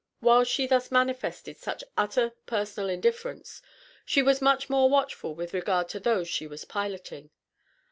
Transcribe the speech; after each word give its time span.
While 0.19 0.45
she 0.45 0.65
thus 0.65 0.89
manifested 0.89 1.57
such 1.57 1.83
utter 1.95 2.31
personal 2.47 2.89
indifference, 2.89 3.61
she 4.03 4.23
was 4.23 4.41
much 4.41 4.67
more 4.67 4.89
watchful 4.89 5.35
with 5.35 5.53
regard 5.53 5.89
to 5.89 5.99
those 5.99 6.27
she 6.27 6.47
was 6.47 6.65
piloting. 6.65 7.29